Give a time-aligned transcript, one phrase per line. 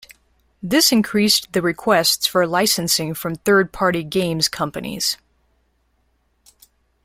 [0.63, 5.17] This increased the requests for licensing from third-party games companies.